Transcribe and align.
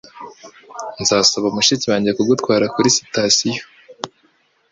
Nzasaba 1.01 1.47
mushiki 1.55 1.85
wanjye 1.91 2.11
kugutwara 2.17 2.65
kuri 2.73 2.87
sitasiyo. 2.97 3.63